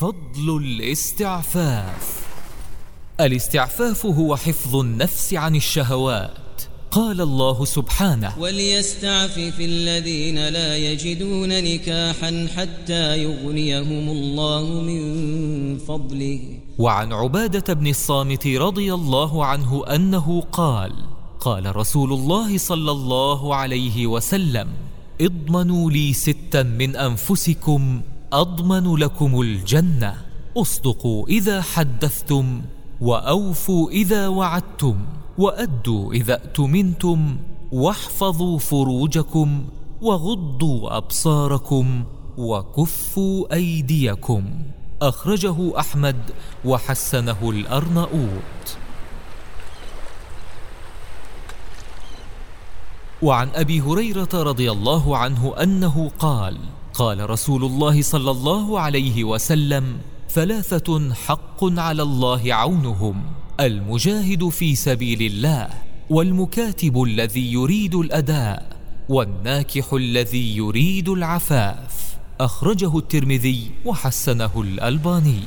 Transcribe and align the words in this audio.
فضل 0.00 0.56
الاستعفاف. 0.56 2.26
الاستعفاف 3.20 4.06
هو 4.06 4.36
حفظ 4.36 4.76
النفس 4.76 5.34
عن 5.34 5.56
الشهوات. 5.56 6.62
قال 6.90 7.20
الله 7.20 7.64
سبحانه 7.64 8.38
وليستعفف 8.38 9.60
الذين 9.60 10.48
لا 10.48 10.76
يجدون 10.76 11.48
نكاحا 11.48 12.48
حتى 12.56 13.22
يغنيهم 13.22 14.08
الله 14.08 14.64
من 14.64 15.78
فضله. 15.78 16.40
وعن 16.78 17.12
عبادة 17.12 17.74
بن 17.74 17.86
الصامت 17.86 18.46
رضي 18.46 18.94
الله 18.94 19.44
عنه 19.44 19.86
أنه 19.86 20.40
قال 20.40 20.92
قال 21.40 21.76
رسول 21.76 22.12
الله 22.12 22.58
صلى 22.58 22.90
الله 22.90 23.54
عليه 23.54 24.06
وسلم 24.06 24.68
اضمنوا 25.20 25.90
لي 25.90 26.12
ستا 26.12 26.62
من 26.62 26.96
أنفسكم 26.96 28.00
أضمن 28.32 28.96
لكم 28.96 29.40
الجنة. 29.40 30.14
أصدقوا 30.56 31.28
إذا 31.28 31.62
حدثتم 31.62 32.62
وأوفوا 33.00 33.90
إذا 33.90 34.28
وعدتم 34.28 34.96
وأدوا 35.38 36.12
إذا 36.12 36.34
أتمنتم 36.34 37.36
واحفظوا 37.72 38.58
فروجكم 38.58 39.64
وغضوا 40.02 40.96
أبصاركم 40.96 42.04
وكفوا 42.38 43.54
أيديكم. 43.54 44.44
أخرجه 45.02 45.78
أحمد 45.78 46.16
وحسنه 46.64 47.50
الأرنؤوت 47.50 48.76
وعن 53.22 53.48
أبي 53.54 53.80
هريرة 53.80 54.28
رضي 54.34 54.70
الله 54.70 55.16
عنه 55.16 55.54
أنه 55.62 56.10
قال 56.18 56.58
قال 57.00 57.30
رسول 57.30 57.64
الله 57.64 58.02
صلى 58.02 58.30
الله 58.30 58.80
عليه 58.80 59.24
وسلم 59.24 59.98
ثلاثة 60.30 61.14
حق 61.14 61.64
على 61.64 62.02
الله 62.02 62.54
عونهم 62.54 63.22
المجاهد 63.60 64.48
في 64.48 64.74
سبيل 64.74 65.22
الله 65.22 65.68
والمكاتب 66.10 67.02
الذي 67.02 67.52
يريد 67.52 67.94
الأداء 67.94 68.76
والناكح 69.08 69.92
الذي 69.92 70.56
يريد 70.56 71.08
العفاف. 71.08 72.18
أخرجه 72.40 72.98
الترمذي 72.98 73.70
وحسنه 73.84 74.50
الألباني. 74.56 75.42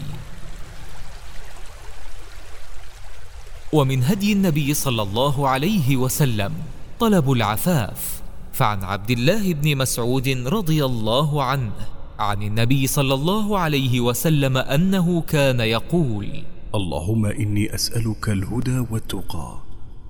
ومن 3.73 4.03
هدي 4.03 4.33
النبي 4.33 4.73
صلى 4.73 5.01
الله 5.01 5.49
عليه 5.49 5.97
وسلم 5.97 6.53
طلب 6.99 7.31
العفاف 7.31 8.22
فعن 8.53 8.83
عبد 8.83 9.11
الله 9.11 9.53
بن 9.53 9.77
مسعود 9.77 10.27
رضي 10.29 10.85
الله 10.85 11.43
عنه 11.43 11.71
عن 12.19 12.43
النبي 12.43 12.87
صلى 12.87 13.13
الله 13.13 13.59
عليه 13.59 13.99
وسلم 13.99 14.57
أنه 14.57 15.21
كان 15.21 15.59
يقول 15.59 16.43
اللهم 16.75 17.25
إني 17.25 17.75
أسألك 17.75 18.29
الهدى 18.29 18.85
والتقى 18.91 19.57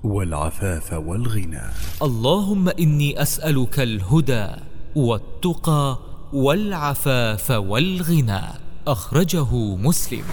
والعفاف 0.04 0.92
والغنى. 0.92 1.62
اللهم 2.02 2.68
إني 2.68 3.22
أسألك 3.22 3.80
الهدى 3.80 4.46
والتقى 4.96 5.98
والعفاف 6.32 7.50
والغنى. 7.50 8.42
أخرجه 8.86 9.76
مسلم. 9.76 10.24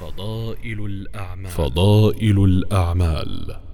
فضائل 0.00 0.84
الأعمال. 0.84 1.50
فضائل 1.50 2.44
الأعمال. 2.44 3.69